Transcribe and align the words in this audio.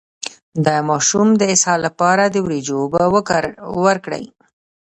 د 0.65 0.67
ماشوم 0.89 1.27
د 1.37 1.41
اسهال 1.53 1.79
لپاره 1.87 2.23
د 2.27 2.35
وریجو 2.45 2.75
اوبه 2.83 3.03
ورکړئ 3.85 4.25